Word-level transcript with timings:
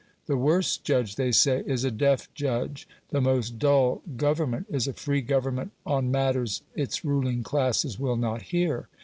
The 0.25 0.35
worst 0.35 0.83
judge, 0.83 1.15
they 1.15 1.31
say, 1.31 1.61
is 1.67 1.83
a 1.83 1.91
deaf 1.91 2.27
judge; 2.33 2.87
the 3.09 3.21
most 3.21 3.59
dull 3.59 4.01
Government 4.17 4.65
is 4.67 4.87
a 4.87 4.93
free 4.93 5.21
Government 5.21 5.73
on 5.85 6.09
matters 6.09 6.63
its 6.73 7.05
ruling 7.05 7.43
classes 7.43 7.99
will 7.99 8.17
not 8.17 8.41
hear. 8.41 8.87